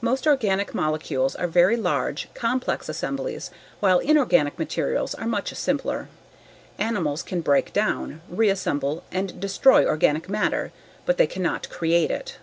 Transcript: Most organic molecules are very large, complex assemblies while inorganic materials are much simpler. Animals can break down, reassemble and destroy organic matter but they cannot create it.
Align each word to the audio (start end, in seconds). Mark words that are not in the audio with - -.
Most 0.00 0.26
organic 0.26 0.72
molecules 0.74 1.36
are 1.36 1.46
very 1.46 1.76
large, 1.76 2.30
complex 2.32 2.88
assemblies 2.88 3.50
while 3.80 3.98
inorganic 3.98 4.58
materials 4.58 5.14
are 5.16 5.26
much 5.26 5.52
simpler. 5.52 6.08
Animals 6.78 7.22
can 7.22 7.42
break 7.42 7.74
down, 7.74 8.22
reassemble 8.30 9.04
and 9.12 9.38
destroy 9.38 9.84
organic 9.84 10.30
matter 10.30 10.72
but 11.04 11.18
they 11.18 11.26
cannot 11.26 11.68
create 11.68 12.10
it. 12.10 12.38